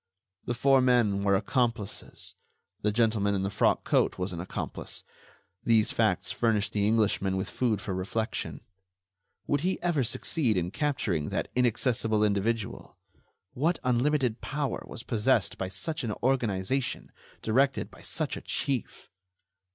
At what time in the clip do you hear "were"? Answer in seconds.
1.21-1.35